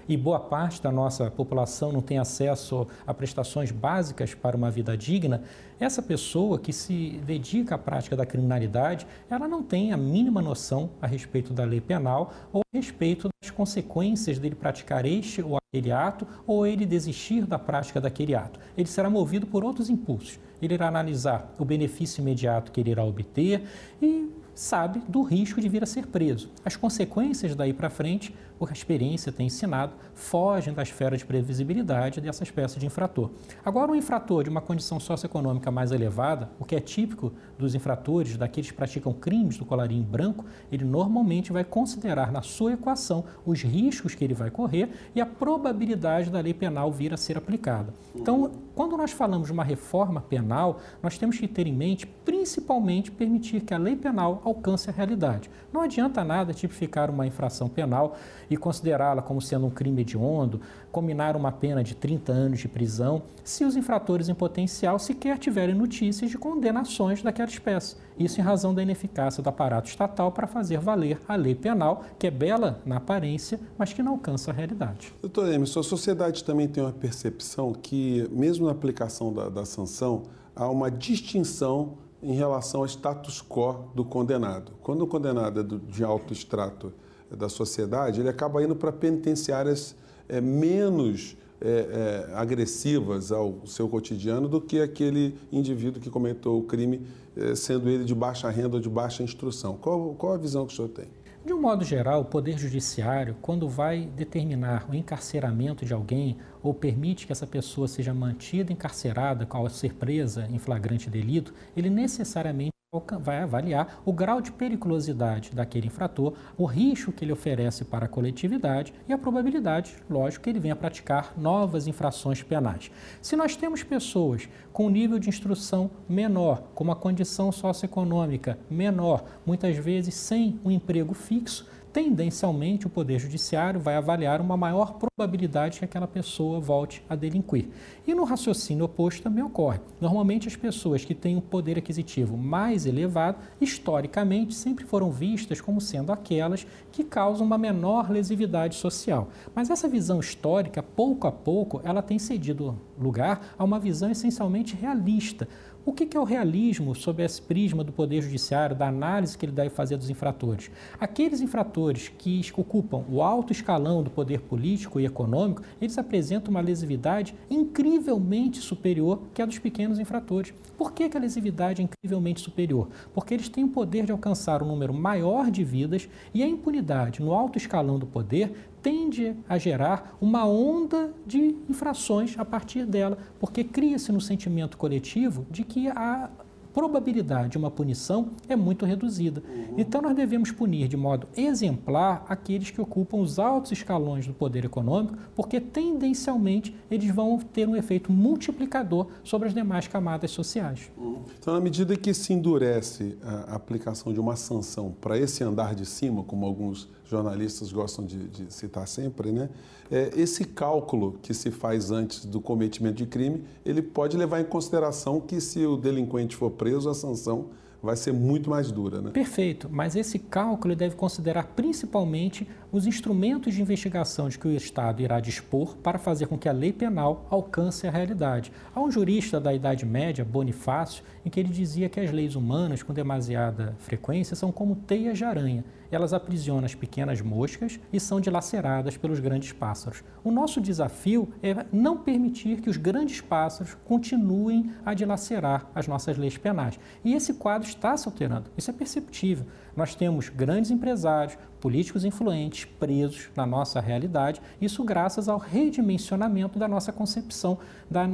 e 0.09 0.17
boa 0.17 0.39
parte 0.39 0.81
da 0.81 0.91
nossa 0.91 1.29
população 1.29 1.91
não 1.91 2.01
tem 2.01 2.17
acesso 2.17 2.87
a 3.05 3.13
prestações 3.13 3.69
básicas 3.69 4.33
para 4.33 4.57
uma 4.57 4.71
vida 4.71 4.97
digna, 4.97 5.43
essa 5.79 6.01
pessoa 6.01 6.57
que 6.57 6.73
se 6.73 7.21
dedica 7.23 7.75
à 7.75 7.77
prática 7.77 8.17
da 8.17 8.25
criminalidade, 8.25 9.05
ela 9.29 9.47
não 9.47 9.61
tem 9.61 9.93
a 9.93 9.97
mínima 9.97 10.41
noção 10.41 10.89
a 10.99 11.05
respeito 11.05 11.53
da 11.53 11.63
lei 11.63 11.79
penal 11.79 12.33
ou 12.51 12.61
a 12.61 12.77
respeito 12.77 13.29
das 13.39 13.51
consequências 13.51 14.39
dele 14.39 14.55
praticar 14.55 15.05
este 15.05 15.43
ou 15.43 15.57
aquele 15.57 15.91
ato 15.91 16.27
ou 16.47 16.65
ele 16.65 16.87
desistir 16.87 17.45
da 17.45 17.59
prática 17.59 18.01
daquele 18.01 18.33
ato. 18.33 18.59
Ele 18.75 18.89
será 18.89 19.11
movido 19.11 19.45
por 19.45 19.63
outros 19.63 19.91
impulsos. 19.91 20.39
Ele 20.59 20.73
irá 20.73 20.87
analisar 20.87 21.53
o 21.59 21.63
benefício 21.63 22.21
imediato 22.21 22.71
que 22.71 22.81
ele 22.81 22.89
irá 22.89 23.03
obter 23.03 23.63
e 24.01 24.27
sabe 24.59 25.01
do 25.07 25.21
risco 25.21 25.61
de 25.61 25.69
vir 25.69 25.81
a 25.81 25.85
ser 25.85 26.07
preso. 26.07 26.51
As 26.65 26.75
consequências 26.75 27.55
daí 27.55 27.71
para 27.71 27.89
frente 27.89 28.35
porque 28.59 28.73
a 28.73 28.75
experiência 28.75 29.31
tem 29.31 29.47
ensinado, 29.47 29.93
fogem 30.13 30.73
da 30.73 30.83
esfera 30.83 31.17
de 31.17 31.25
previsibilidade 31.25 32.19
dessa 32.19 32.43
espécie 32.43 32.77
de 32.77 32.85
infrator. 32.85 33.31
Agora, 33.63 33.89
um 33.89 33.95
infrator 33.95 34.43
de 34.43 34.49
uma 34.49 34.59
condição 34.59 34.99
socioeconômica 34.99 35.71
mais 35.71 35.93
elevada, 35.93 36.49
o 36.59 36.65
que 36.65 36.75
é 36.75 36.81
típico 36.81 37.31
dos 37.57 37.73
infratores, 37.73 38.35
daqueles 38.35 38.69
que 38.69 38.75
praticam 38.75 39.13
crimes 39.13 39.57
do 39.57 39.63
colarinho 39.65 40.03
branco, 40.03 40.45
ele 40.69 40.83
normalmente 40.83 41.53
vai 41.53 41.63
considerar 41.63 42.33
na 42.33 42.41
sua 42.41 42.73
equação 42.73 43.23
os 43.45 43.61
riscos 43.61 44.13
que 44.13 44.25
ele 44.25 44.33
vai 44.33 44.51
correr 44.51 44.89
e 45.15 45.21
a 45.21 45.25
probabilidade 45.25 46.29
da 46.29 46.41
lei 46.41 46.53
penal 46.53 46.91
vir 46.91 47.13
a 47.13 47.17
ser 47.17 47.37
aplicada. 47.37 47.93
Então, 48.13 48.51
quando 48.75 48.97
nós 48.97 49.11
falamos 49.11 49.47
de 49.47 49.53
uma 49.53 49.63
reforma 49.63 50.19
penal, 50.19 50.81
nós 51.01 51.17
temos 51.17 51.37
que 51.37 51.47
ter 51.47 51.65
em 51.65 51.73
mente, 51.73 52.05
principalmente, 52.05 53.09
permitir 53.09 53.61
que 53.61 53.73
a 53.73 53.77
lei 53.77 53.95
penal 53.95 54.41
alcance 54.49 54.89
a 54.89 54.93
realidade. 54.93 55.49
Não 55.71 55.81
adianta 55.81 56.23
nada 56.23 56.53
tipificar 56.53 57.09
uma 57.09 57.25
infração 57.25 57.69
penal 57.69 58.15
e 58.49 58.57
considerá-la 58.57 59.21
como 59.21 59.41
sendo 59.41 59.65
um 59.67 59.69
crime 59.69 60.01
hediondo, 60.01 60.61
combinar 60.91 61.35
uma 61.35 61.51
pena 61.51 61.83
de 61.83 61.95
30 61.95 62.31
anos 62.31 62.59
de 62.59 62.67
prisão, 62.67 63.21
se 63.43 63.63
os 63.63 63.75
infratores 63.75 64.29
em 64.29 64.33
potencial 64.33 64.97
sequer 64.99 65.37
tiverem 65.37 65.75
notícias 65.75 66.29
de 66.29 66.37
condenações 66.37 67.21
daquela 67.21 67.49
espécie. 67.49 67.95
Isso 68.17 68.39
em 68.39 68.43
razão 68.43 68.73
da 68.73 68.83
ineficácia 68.83 69.41
do 69.41 69.47
aparato 69.49 69.89
estatal 69.89 70.31
para 70.31 70.47
fazer 70.47 70.79
valer 70.79 71.19
a 71.27 71.35
lei 71.35 71.55
penal, 71.55 72.03
que 72.17 72.27
é 72.27 72.31
bela 72.31 72.81
na 72.85 72.97
aparência, 72.97 73.59
mas 73.77 73.93
que 73.93 74.03
não 74.03 74.13
alcança 74.13 74.51
a 74.51 74.53
realidade. 74.53 75.13
Doutor 75.21 75.51
Emerson, 75.51 75.79
a 75.79 75.83
sociedade 75.83 76.43
também 76.43 76.67
tem 76.67 76.83
uma 76.83 76.91
percepção 76.91 77.71
que, 77.73 78.27
mesmo 78.31 78.65
na 78.65 78.71
aplicação 78.71 79.33
da, 79.33 79.47
da 79.47 79.65
sanção, 79.65 80.23
há 80.55 80.69
uma 80.69 80.91
distinção 80.91 81.97
em 82.21 82.33
relação 82.33 82.81
ao 82.81 82.85
status 82.85 83.41
quo 83.41 83.89
do 83.95 84.03
condenado. 84.03 84.73
Quando 84.81 85.03
o 85.03 85.07
condenado 85.07 85.61
é 85.61 85.91
de 85.91 86.03
alto 86.03 86.33
extrato 86.33 86.91
da 87.31 87.47
sociedade, 87.47 88.19
ele 88.19 88.29
acaba 88.29 88.63
indo 88.63 88.75
para 88.75 88.91
penitenciárias 88.91 89.95
é, 90.27 90.41
menos 90.41 91.37
é, 91.61 92.27
é, 92.29 92.35
agressivas 92.35 93.31
ao 93.31 93.65
seu 93.65 93.87
cotidiano 93.87 94.47
do 94.47 94.61
que 94.61 94.79
aquele 94.81 95.35
indivíduo 95.51 96.01
que 96.01 96.09
cometeu 96.09 96.57
o 96.57 96.63
crime, 96.63 97.05
é, 97.35 97.53
sendo 97.55 97.89
ele 97.89 98.05
de 98.05 98.15
baixa 98.15 98.49
renda 98.49 98.77
ou 98.77 98.81
de 98.81 98.89
baixa 98.89 99.23
instrução. 99.23 99.75
Qual, 99.75 100.15
qual 100.15 100.33
a 100.33 100.37
visão 100.37 100.65
que 100.65 100.73
o 100.73 100.75
senhor 100.75 100.89
tem? 100.89 101.07
De 101.45 101.53
um 101.53 101.61
modo 101.61 101.85
geral, 101.85 102.21
o 102.21 102.25
Poder 102.25 102.57
Judiciário, 102.57 103.35
quando 103.41 103.67
vai 103.67 104.05
determinar 104.05 104.85
o 104.89 104.93
encarceramento 104.93 105.85
de 105.85 105.93
alguém 105.93 106.37
ou 106.61 106.73
permite 106.73 107.25
que 107.25 107.31
essa 107.31 107.47
pessoa 107.47 107.87
seja 107.87 108.13
mantida 108.13 108.73
encarcerada 108.73 109.47
ao 109.49 109.69
ser 109.69 109.93
presa 109.93 110.47
em 110.51 110.59
flagrante 110.59 111.09
delito, 111.09 111.53
ele 111.77 111.89
necessariamente 111.89 112.78
vai 113.19 113.37
avaliar 113.43 114.01
o 114.03 114.11
grau 114.11 114.41
de 114.41 114.51
periculosidade 114.51 115.51
daquele 115.51 115.85
infrator, 115.85 116.33
o 116.57 116.65
risco 116.65 117.11
que 117.11 117.23
ele 117.23 117.31
oferece 117.31 117.85
para 117.85 118.05
a 118.05 118.09
coletividade 118.09 118.91
e 119.07 119.13
a 119.13 119.17
probabilidade, 119.17 119.95
lógico, 120.09 120.43
que 120.43 120.49
ele 120.49 120.59
venha 120.59 120.75
praticar 120.75 121.35
novas 121.37 121.85
infrações 121.85 122.41
penais. 122.41 122.89
Se 123.21 123.35
nós 123.35 123.55
temos 123.55 123.83
pessoas 123.83 124.49
com 124.73 124.89
nível 124.89 125.19
de 125.19 125.29
instrução 125.29 125.91
menor, 126.09 126.63
com 126.73 126.83
uma 126.83 126.95
condição 126.95 127.51
socioeconômica 127.51 128.57
menor, 128.67 129.23
muitas 129.45 129.77
vezes 129.77 130.15
sem 130.15 130.59
um 130.65 130.71
emprego 130.71 131.13
fixo, 131.13 131.67
tendencialmente 131.91 132.87
o 132.87 132.89
Poder 132.89 133.19
Judiciário 133.19 133.79
vai 133.79 133.95
avaliar 133.95 134.41
uma 134.41 134.55
maior 134.55 134.93
probabilidade 134.93 135.79
que 135.79 135.85
aquela 135.85 136.07
pessoa 136.07 136.59
volte 136.59 137.03
a 137.09 137.15
delinquir. 137.15 137.67
E 138.05 138.13
no 138.13 138.23
raciocínio 138.23 138.85
oposto 138.85 139.23
também 139.23 139.43
ocorre. 139.43 139.79
Normalmente 139.99 140.47
as 140.47 140.55
pessoas 140.55 141.03
que 141.03 141.15
têm 141.15 141.35
um 141.35 141.41
poder 141.41 141.77
aquisitivo 141.77 142.37
mais 142.37 142.85
elevado, 142.85 143.37
historicamente, 143.59 144.53
sempre 144.53 144.85
foram 144.85 145.11
vistas 145.11 145.59
como 145.59 145.81
sendo 145.81 146.11
aquelas 146.11 146.65
que 146.91 147.03
causam 147.03 147.45
uma 147.45 147.57
menor 147.57 148.09
lesividade 148.09 148.75
social. 148.75 149.29
Mas 149.55 149.69
essa 149.69 149.87
visão 149.87 150.19
histórica, 150.19 150.83
pouco 150.83 151.27
a 151.27 151.31
pouco, 151.31 151.81
ela 151.83 152.01
tem 152.01 152.19
cedido 152.19 152.79
lugar 152.99 153.53
a 153.57 153.63
uma 153.63 153.79
visão 153.79 154.11
essencialmente 154.11 154.75
realista 154.75 155.47
o 155.89 155.93
que 155.93 156.15
é 156.15 156.19
o 156.19 156.23
realismo 156.23 156.93
sob 156.93 157.23
esse 157.23 157.41
prisma 157.41 157.83
do 157.83 157.91
Poder 157.91 158.21
Judiciário, 158.21 158.75
da 158.75 158.87
análise 158.87 159.35
que 159.35 159.43
ele 159.43 159.51
deve 159.51 159.71
fazer 159.71 159.97
dos 159.97 160.09
infratores? 160.09 160.69
Aqueles 160.99 161.41
infratores 161.41 162.09
que 162.15 162.41
ocupam 162.55 163.03
o 163.09 163.23
alto 163.23 163.51
escalão 163.51 164.03
do 164.03 164.11
poder 164.11 164.41
político 164.41 164.99
e 164.99 165.05
econômico, 165.05 165.63
eles 165.81 165.97
apresentam 165.97 166.51
uma 166.51 166.61
lesividade 166.61 167.33
incrivelmente 167.49 168.59
superior 168.59 169.23
que 169.33 169.41
a 169.41 169.47
dos 169.47 169.57
pequenos 169.57 169.97
infratores. 169.97 170.53
Por 170.77 170.93
que, 170.93 171.09
que 171.09 171.17
a 171.17 171.19
lesividade 171.19 171.81
é 171.81 171.85
incrivelmente 171.85 172.39
superior? 172.39 172.87
Porque 173.11 173.33
eles 173.33 173.49
têm 173.49 173.63
o 173.63 173.69
poder 173.69 174.05
de 174.05 174.11
alcançar 174.11 174.61
um 174.61 174.67
número 174.67 174.93
maior 174.93 175.49
de 175.49 175.63
vidas 175.63 176.07
e 176.33 176.43
a 176.43 176.47
impunidade 176.47 177.19
no 177.19 177.33
alto 177.33 177.57
escalão 177.57 177.97
do 177.97 178.05
poder 178.05 178.69
tende 178.81 179.35
a 179.47 179.57
gerar 179.57 180.15
uma 180.21 180.45
onda 180.45 181.11
de 181.25 181.55
infrações 181.69 182.35
a 182.37 182.45
partir 182.45 182.85
dela, 182.85 183.17
porque 183.39 183.63
cria-se 183.63 184.11
no 184.11 184.21
sentimento 184.21 184.77
coletivo 184.77 185.45
de 185.49 185.63
que 185.63 185.87
a 185.89 186.29
probabilidade 186.73 187.49
de 187.49 187.57
uma 187.57 187.71
punição 187.71 188.29
é 188.47 188.55
muito 188.55 188.85
reduzida. 188.85 189.43
Uhum. 189.47 189.75
Então, 189.77 190.01
nós 190.01 190.15
devemos 190.15 190.51
punir 190.51 190.87
de 190.87 190.95
modo 190.95 191.27
exemplar 191.35 192.25
aqueles 192.29 192.69
que 192.71 192.79
ocupam 192.79 193.17
os 193.17 193.39
altos 193.39 193.71
escalões 193.71 194.27
do 194.27 194.33
poder 194.33 194.65
econômico, 194.65 195.17
porque 195.35 195.59
tendencialmente 195.59 196.75
eles 196.89 197.09
vão 197.13 197.37
ter 197.37 197.67
um 197.67 197.75
efeito 197.75 198.11
multiplicador 198.11 199.07
sobre 199.23 199.47
as 199.47 199.53
demais 199.53 199.87
camadas 199.87 200.31
sociais. 200.31 200.91
Uhum. 200.97 201.23
Então, 201.37 201.53
na 201.53 201.59
medida 201.59 201.95
que 201.97 202.13
se 202.13 202.33
endurece 202.33 203.17
a 203.23 203.55
aplicação 203.55 204.13
de 204.13 204.19
uma 204.19 204.35
sanção 204.35 204.95
para 205.01 205.17
esse 205.17 205.43
andar 205.43 205.75
de 205.75 205.85
cima, 205.85 206.23
como 206.23 206.45
alguns 206.45 206.87
jornalistas 207.09 207.71
gostam 207.71 208.05
de, 208.05 208.27
de 208.27 208.53
citar 208.53 208.87
sempre, 208.87 209.31
né? 209.31 209.49
É, 209.91 210.11
esse 210.15 210.45
cálculo 210.45 211.17
que 211.21 211.33
se 211.33 211.49
faz 211.49 211.89
antes 211.89 212.23
do 212.23 212.39
cometimento 212.39 212.97
de 212.97 213.07
crime, 213.07 213.43
ele 213.65 213.81
pode 213.81 214.15
levar 214.15 214.39
em 214.39 214.45
consideração 214.45 215.19
que 215.19 215.41
se 215.41 215.65
o 215.65 215.75
delinquente 215.75 216.35
for 216.35 216.51
preso, 216.51 216.89
a 216.89 216.93
sanção 216.93 217.47
vai 217.81 217.95
ser 217.95 218.11
muito 218.11 218.49
mais 218.49 218.71
dura. 218.71 219.01
Né? 219.01 219.09
Perfeito, 219.11 219.69
mas 219.71 219.95
esse 219.95 220.19
cálculo 220.19 220.75
deve 220.75 220.95
considerar 220.95 221.47
principalmente 221.55 222.47
os 222.71 222.85
instrumentos 222.85 223.53
de 223.53 223.61
investigação 223.61 224.29
de 224.29 224.37
que 224.37 224.47
o 224.47 224.51
Estado 224.51 225.01
irá 225.01 225.19
dispor 225.19 225.75
para 225.77 225.97
fazer 225.97 226.27
com 226.27 226.37
que 226.37 226.49
a 226.49 226.51
lei 226.51 226.73
penal 226.73 227.25
alcance 227.29 227.87
a 227.87 227.91
realidade. 227.91 228.51
Há 228.75 228.81
um 228.81 228.91
jurista 228.91 229.39
da 229.39 229.53
Idade 229.53 229.85
Média, 229.85 230.25
Bonifácio, 230.25 231.03
em 231.25 231.29
que 231.29 231.39
ele 231.39 231.49
dizia 231.49 231.89
que 231.89 231.99
as 231.99 232.11
leis 232.11 232.35
humanas, 232.35 232.83
com 232.83 232.93
demasiada 232.93 233.75
frequência, 233.79 234.35
são 234.35 234.51
como 234.51 234.75
teias 234.75 235.17
de 235.17 235.23
aranha 235.23 235.63
elas 235.91 236.13
aprisionam 236.13 236.65
as 236.65 236.75
pequenas 236.75 237.21
moscas 237.21 237.79
e 237.91 237.99
são 237.99 238.19
dilaceradas 238.19 238.97
pelos 238.97 239.19
grandes 239.19 239.51
pássaros. 239.51 240.03
O 240.23 240.31
nosso 240.31 240.61
desafio 240.61 241.29
é 241.41 241.65
não 241.71 241.97
permitir 241.97 242.61
que 242.61 242.69
os 242.69 242.77
grandes 242.77 243.21
pássaros 243.21 243.75
continuem 243.85 244.71
a 244.85 244.93
dilacerar 244.93 245.67
as 245.73 245.87
nossas 245.87 246.17
leis 246.17 246.37
penais. 246.37 246.79
E 247.03 247.13
esse 247.13 247.33
quadro 247.33 247.67
está 247.67 247.95
se 247.97 248.07
alterando, 248.07 248.49
isso 248.57 248.69
é 248.69 248.73
perceptível. 248.73 249.45
Nós 249.75 249.95
temos 249.95 250.29
grandes 250.29 250.71
empresários, 250.71 251.37
políticos 251.59 252.03
influentes 252.03 252.65
presos 252.65 253.29
na 253.35 253.45
nossa 253.45 253.79
realidade, 253.79 254.41
isso 254.61 254.83
graças 254.83 255.27
ao 255.27 255.37
redimensionamento 255.37 256.57
da 256.57 256.67
nossa 256.67 256.91
concepção 256.91 257.57
da 257.89 258.09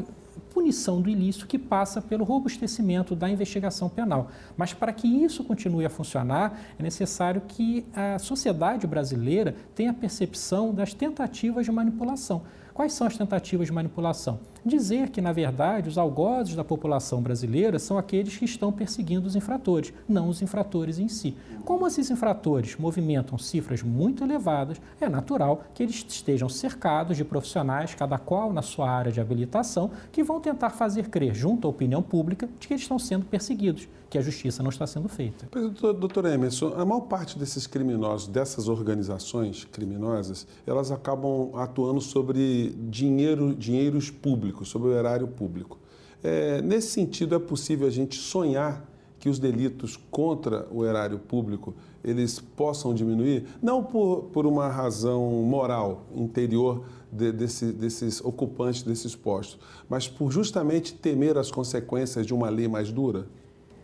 punição 0.54 1.02
do 1.02 1.10
ilícito 1.10 1.48
que 1.48 1.58
passa 1.58 2.02
pelo 2.02 2.24
robustecimento 2.24 3.16
da 3.16 3.30
investigação 3.30 3.90
penal. 3.90 4.30
Mas 4.56 4.74
para 4.74 4.94
que 4.94 5.08
isso 5.08 5.44
continue 5.44 5.86
a 5.86 5.90
funcionar, 5.90 6.60
é 6.78 6.84
necessário 6.84 7.42
que 7.48 7.86
a 7.94 8.20
sociedade 8.20 8.88
brasileira 8.88 9.56
tenha 9.74 9.94
percepção 9.94 10.74
das 10.74 10.94
tentativas 10.94 11.66
de 11.66 11.72
manipulação. 11.72 12.44
Quais 12.76 12.92
são 12.92 13.08
as 13.08 13.16
tentativas 13.16 13.68
de 13.68 13.74
manipulação? 13.74 14.38
Dizer 14.66 15.10
que, 15.10 15.22
na 15.22 15.32
verdade, 15.32 15.88
os 15.88 15.98
algozes 15.98 16.56
da 16.56 16.64
população 16.64 17.22
brasileira 17.22 17.80
são 17.80 17.98
aqueles 17.98 18.36
que 18.36 18.44
estão 18.44 18.70
perseguindo 18.70 19.26
os 19.26 19.34
infratores, 19.34 19.94
não 20.10 20.28
os 20.28 20.42
infratores 20.42 21.00
em 21.00 21.08
si. 21.08 21.38
Como 21.64 21.88
esses 21.88 22.12
infratores 22.12 22.76
movimentam 22.76 23.38
cifras 23.38 23.82
muito 23.82 24.26
elevadas, 24.26 24.82
é 25.00 25.08
natural 25.08 25.64
que 25.74 25.84
eles 25.84 26.06
estejam 26.06 26.50
cercados 26.50 27.16
de 27.16 27.24
profissionais, 27.24 27.96
cada 27.96 28.18
qual 28.18 28.52
na 28.52 28.62
sua 28.62 28.90
área 28.90 29.12
de 29.12 29.22
habilitação, 29.22 29.90
que 30.12 30.22
vão 30.22 30.42
tentar 30.42 30.72
fazer 30.72 31.08
crer, 31.08 31.34
junto 31.34 31.68
à 31.68 31.72
opinião 31.72 32.02
pública, 32.02 32.50
de 32.60 32.68
que 32.68 32.74
eles 32.74 32.84
estão 32.84 33.00
sendo 33.00 33.26
perseguidos, 33.26 33.88
que 34.10 34.18
a 34.18 34.22
justiça 34.22 34.62
não 34.62 34.70
está 34.70 34.86
sendo 34.86 35.08
feita. 35.08 35.48
Doutor 35.80 36.26
Emerson, 36.26 36.74
a 36.76 36.86
maior 36.86 37.02
parte 37.02 37.38
desses 37.38 37.68
criminosos, 37.68 38.28
dessas 38.28 38.68
organizações 38.68 39.64
criminosas, 39.64 40.48
elas 40.66 40.92
acabam 40.92 41.52
atuando 41.56 42.02
sobre 42.02 42.65
dinheiro, 42.70 43.56
dinheiros 43.56 44.10
públicos, 44.10 44.70
sobre 44.70 44.90
o 44.90 44.94
erário 44.94 45.28
público. 45.28 45.80
É, 46.24 46.62
nesse 46.62 46.88
sentido, 46.88 47.36
é 47.36 47.40
possível 47.40 47.88
a 47.88 47.92
gente 47.92 48.16
sonhar 48.16 48.90
que 49.20 49.30
os 49.30 49.40
delitos 49.40 49.98
contra 50.12 50.68
o 50.72 50.86
erário 50.86 51.18
público 51.18 51.74
eles 52.04 52.40
possam 52.40 52.94
diminuir, 52.94 53.46
não 53.62 53.84
por, 53.84 54.26
por 54.26 54.46
uma 54.46 54.68
razão 54.68 55.28
moral 55.44 56.04
interior 56.16 56.86
de, 57.12 57.32
desse, 57.32 57.72
desses 57.72 58.24
ocupantes 58.24 58.84
desses 58.84 59.16
postos, 59.16 59.58
mas 59.90 60.08
por 60.08 60.32
justamente 60.32 60.94
temer 60.94 61.38
as 61.38 61.50
consequências 61.50 62.26
de 62.26 62.34
uma 62.34 62.50
lei 62.50 62.68
mais 62.68 62.92
dura? 62.92 63.28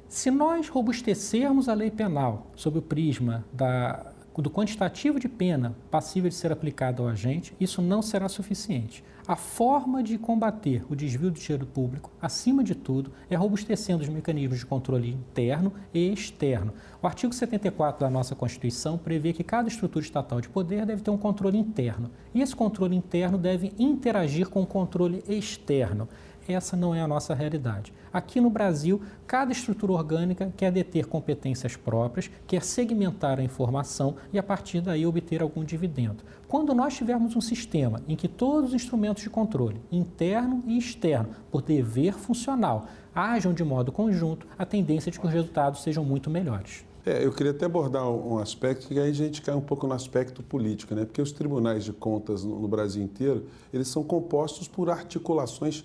Se 0.08 0.30
nós 0.30 0.70
robustecermos 0.70 1.68
a 1.68 1.74
lei 1.74 1.90
penal 1.90 2.48
sob 2.56 2.78
o 2.78 2.82
prisma 2.82 3.44
da, 3.52 4.14
do 4.40 4.52
quantitativo 4.52 5.20
de 5.20 5.28
pena 5.28 5.76
passível 5.90 6.30
de 6.30 6.36
ser 6.36 6.52
aplicado 6.52 7.02
ao 7.02 7.10
agente, 7.10 7.56
isso 7.60 7.82
não 7.82 8.04
será 8.04 8.30
suficiente. 8.30 9.04
A 9.28 9.36
forma 9.36 10.04
de 10.04 10.18
combater 10.18 10.84
o 10.90 10.96
desvio 10.96 11.32
do 11.32 11.40
dinheiro 11.40 11.66
público, 11.66 12.12
acima 12.22 12.64
de 12.64 12.76
tudo, 12.76 13.12
é 13.30 13.36
robustecendo 13.36 14.04
os 14.04 14.10
mecanismos 14.10 14.60
de 14.60 14.66
controle 14.66 15.10
interno 15.10 15.74
e 15.94 16.12
externo. 16.12 16.74
O 17.02 17.08
artigo 17.08 17.34
74 17.34 18.00
da 18.00 18.10
nossa 18.10 18.36
Constituição 18.36 18.98
prevê 18.98 19.34
que 19.34 19.44
cada 19.44 19.68
estrutura 19.68 20.04
estatal 20.04 20.42
de 20.42 20.50
poder 20.50 20.86
deve 20.86 21.02
ter 21.02 21.12
um 21.12 21.18
controle 21.18 21.58
interno. 21.58 22.12
E 22.34 22.42
esse 22.42 22.56
controle 22.56 22.96
interno 22.96 23.38
deve 23.38 23.74
interagir 23.78 24.50
com 24.50 24.62
o 24.62 24.68
controle 24.68 25.24
externo 25.28 26.08
essa 26.48 26.78
não 26.78 26.94
é 26.94 27.02
a 27.02 27.08
nossa 27.08 27.34
realidade. 27.34 27.94
Aqui 28.12 28.42
no 28.42 28.50
Brasil, 28.50 29.02
cada 29.26 29.52
estrutura 29.52 29.94
orgânica 29.94 30.52
quer 30.56 30.72
deter 30.72 31.06
competências 31.06 31.76
próprias, 31.76 32.30
quer 32.46 32.62
segmentar 32.64 33.40
a 33.40 33.44
informação 33.44 34.16
e, 34.34 34.40
a 34.40 34.44
partir 34.44 34.82
daí, 34.82 35.06
obter 35.06 35.42
algum 35.42 35.64
dividendo. 35.64 36.24
Quando 36.48 36.74
nós 36.74 36.96
tivermos 36.96 37.36
um 37.36 37.42
sistema 37.42 38.02
em 38.08 38.16
que 38.16 38.28
todos 38.28 38.70
os 38.70 38.76
instrumentos 38.76 39.24
de 39.24 39.30
controle, 39.30 39.82
interno 39.92 40.64
e 40.68 40.78
externo, 40.78 41.30
por 41.50 41.62
dever 41.62 42.14
funcional, 42.14 42.88
ajam 43.16 43.54
de 43.54 43.64
modo 43.64 43.92
conjunto, 43.92 44.48
a 44.58 44.66
tendência 44.66 45.10
é 45.10 45.12
de 45.12 45.20
que 45.20 45.26
os 45.26 45.34
resultados 45.34 45.82
sejam 45.84 46.04
muito 46.04 46.30
melhores. 46.30 46.86
É, 47.06 47.26
eu 47.26 47.32
queria 47.32 47.52
até 47.52 47.66
abordar 47.66 48.08
um 48.08 48.38
aspecto 48.38 48.88
que 48.88 49.00
aí 49.00 49.10
a 49.10 49.14
gente 49.14 49.42
cai 49.42 49.56
um 49.56 49.62
pouco 49.62 49.88
no 49.88 49.94
aspecto 49.94 50.44
político, 50.44 50.94
né? 50.94 51.04
Porque 51.04 51.22
os 51.22 51.32
tribunais 51.32 51.84
de 51.84 51.92
contas 51.92 52.44
no 52.44 52.68
Brasil 52.68 53.04
inteiro, 53.04 53.48
eles 53.74 53.88
são 53.88 54.04
compostos 54.04 54.68
por 54.68 54.90
articulações. 54.90 55.84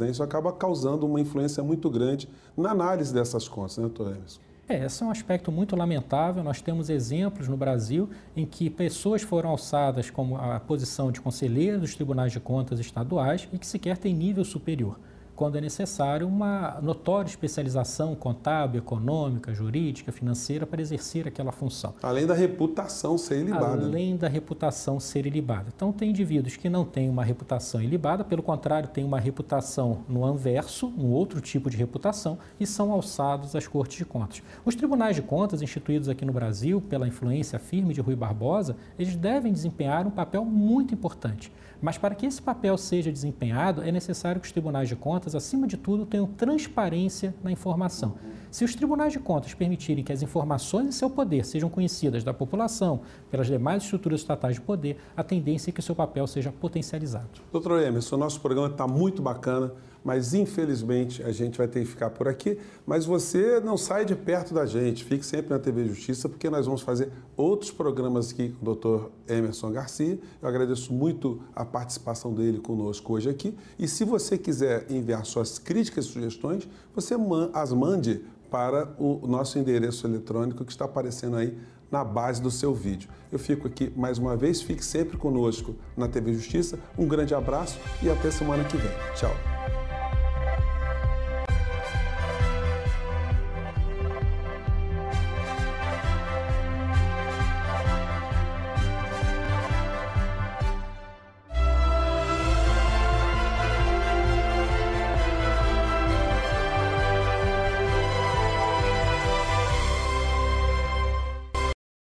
Né? 0.00 0.10
Isso 0.10 0.22
acaba 0.22 0.52
causando 0.52 1.06
uma 1.06 1.20
influência 1.20 1.62
muito 1.62 1.90
grande 1.90 2.28
na 2.56 2.70
análise 2.70 3.12
dessas 3.12 3.46
contas, 3.46 3.76
né, 3.76 3.82
doutor 3.82 4.14
Emerson? 4.14 4.40
É, 4.68 4.84
esse 4.84 5.02
é 5.02 5.06
um 5.06 5.10
aspecto 5.10 5.52
muito 5.52 5.76
lamentável. 5.76 6.42
Nós 6.42 6.60
temos 6.60 6.90
exemplos 6.90 7.46
no 7.46 7.56
Brasil 7.56 8.10
em 8.34 8.44
que 8.44 8.68
pessoas 8.68 9.22
foram 9.22 9.50
alçadas 9.50 10.10
como 10.10 10.36
a 10.36 10.58
posição 10.58 11.12
de 11.12 11.20
conselheiro 11.20 11.78
dos 11.78 11.94
tribunais 11.94 12.32
de 12.32 12.40
contas 12.40 12.80
estaduais 12.80 13.48
e 13.52 13.58
que 13.58 13.66
sequer 13.66 13.96
têm 13.96 14.12
nível 14.12 14.44
superior 14.44 14.98
quando 15.36 15.56
é 15.56 15.60
necessário 15.60 16.26
uma 16.26 16.80
notória 16.82 17.28
especialização 17.28 18.14
contábil, 18.14 18.78
econômica, 18.78 19.52
jurídica, 19.54 20.10
financeira 20.10 20.66
para 20.66 20.80
exercer 20.80 21.28
aquela 21.28 21.52
função. 21.52 21.94
Além 22.02 22.26
da 22.26 22.34
reputação 22.34 23.18
ser 23.18 23.40
ilibada. 23.40 23.84
Além 23.84 24.16
da 24.16 24.28
reputação 24.28 24.98
ser 24.98 25.26
ilibada. 25.26 25.66
Então, 25.76 25.92
tem 25.92 26.10
indivíduos 26.10 26.56
que 26.56 26.70
não 26.70 26.84
têm 26.84 27.10
uma 27.10 27.22
reputação 27.22 27.82
ilibada, 27.82 28.24
pelo 28.24 28.42
contrário, 28.42 28.88
têm 28.88 29.04
uma 29.04 29.20
reputação 29.20 29.98
no 30.08 30.24
anverso, 30.24 30.92
um 30.96 31.10
outro 31.10 31.40
tipo 31.40 31.68
de 31.68 31.76
reputação, 31.76 32.38
e 32.58 32.66
são 32.66 32.90
alçados 32.90 33.54
às 33.54 33.66
cortes 33.66 33.98
de 33.98 34.06
contas. 34.06 34.42
Os 34.64 34.74
tribunais 34.74 35.14
de 35.14 35.22
contas, 35.22 35.60
instituídos 35.60 36.08
aqui 36.08 36.24
no 36.24 36.32
Brasil 36.32 36.80
pela 36.80 37.06
influência 37.06 37.58
firme 37.58 37.92
de 37.92 38.00
Rui 38.00 38.16
Barbosa, 38.16 38.74
eles 38.98 39.14
devem 39.14 39.52
desempenhar 39.52 40.06
um 40.06 40.10
papel 40.10 40.44
muito 40.46 40.94
importante. 40.94 41.52
Mas 41.80 41.98
para 41.98 42.14
que 42.14 42.26
esse 42.26 42.40
papel 42.40 42.76
seja 42.76 43.12
desempenhado, 43.12 43.82
é 43.82 43.92
necessário 43.92 44.40
que 44.40 44.46
os 44.46 44.52
tribunais 44.52 44.88
de 44.88 44.96
contas, 44.96 45.34
acima 45.34 45.66
de 45.66 45.76
tudo, 45.76 46.06
tenham 46.06 46.26
transparência 46.26 47.34
na 47.42 47.52
informação. 47.52 48.14
Se 48.50 48.64
os 48.64 48.74
tribunais 48.74 49.12
de 49.12 49.18
contas 49.18 49.54
permitirem 49.54 50.02
que 50.02 50.12
as 50.12 50.22
informações 50.22 50.86
em 50.86 50.92
seu 50.92 51.10
poder 51.10 51.44
sejam 51.44 51.68
conhecidas 51.68 52.24
da 52.24 52.32
população, 52.32 53.00
pelas 53.30 53.46
demais 53.46 53.82
estruturas 53.82 54.20
estatais 54.20 54.54
de 54.54 54.60
poder, 54.60 54.96
a 55.16 55.22
tendência 55.22 55.70
é 55.70 55.72
que 55.72 55.80
o 55.80 55.82
seu 55.82 55.94
papel 55.94 56.26
seja 56.26 56.50
potencializado. 56.50 57.40
Doutor 57.52 57.82
Emerson, 57.82 58.16
nosso 58.16 58.40
programa 58.40 58.68
está 58.68 58.86
muito 58.86 59.20
bacana 59.20 59.72
mas 60.06 60.34
infelizmente 60.34 61.20
a 61.24 61.32
gente 61.32 61.58
vai 61.58 61.66
ter 61.66 61.80
que 61.80 61.86
ficar 61.86 62.10
por 62.10 62.28
aqui. 62.28 62.56
Mas 62.86 63.04
você 63.04 63.58
não 63.58 63.76
sai 63.76 64.04
de 64.04 64.14
perto 64.14 64.54
da 64.54 64.64
gente, 64.64 65.02
fique 65.02 65.26
sempre 65.26 65.50
na 65.50 65.58
TV 65.58 65.84
Justiça, 65.88 66.28
porque 66.28 66.48
nós 66.48 66.64
vamos 66.64 66.80
fazer 66.80 67.10
outros 67.36 67.72
programas 67.72 68.30
aqui 68.30 68.50
com 68.50 68.70
o 68.70 68.74
Dr. 68.76 69.08
Emerson 69.28 69.72
Garcia. 69.72 70.16
Eu 70.40 70.48
agradeço 70.48 70.92
muito 70.92 71.42
a 71.52 71.64
participação 71.64 72.32
dele 72.32 72.60
conosco 72.60 73.14
hoje 73.14 73.28
aqui. 73.28 73.52
E 73.76 73.88
se 73.88 74.04
você 74.04 74.38
quiser 74.38 74.86
enviar 74.88 75.26
suas 75.26 75.58
críticas 75.58 76.04
e 76.04 76.08
sugestões, 76.08 76.68
você 76.94 77.16
as 77.52 77.72
mande 77.72 78.22
para 78.48 78.94
o 79.00 79.26
nosso 79.26 79.58
endereço 79.58 80.06
eletrônico 80.06 80.64
que 80.64 80.70
está 80.70 80.84
aparecendo 80.84 81.36
aí 81.36 81.58
na 81.90 82.04
base 82.04 82.40
do 82.40 82.50
seu 82.50 82.72
vídeo. 82.72 83.10
Eu 83.32 83.40
fico 83.40 83.66
aqui 83.66 83.92
mais 83.96 84.18
uma 84.18 84.36
vez, 84.36 84.62
fique 84.62 84.84
sempre 84.84 85.16
conosco 85.16 85.74
na 85.96 86.06
TV 86.06 86.32
Justiça. 86.32 86.78
Um 86.96 87.08
grande 87.08 87.34
abraço 87.34 87.76
e 88.00 88.08
até 88.08 88.30
semana 88.30 88.62
que 88.62 88.76
vem. 88.76 88.92
Tchau. 89.16 89.75